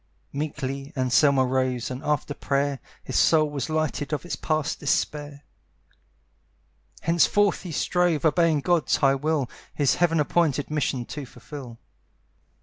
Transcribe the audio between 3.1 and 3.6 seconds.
soul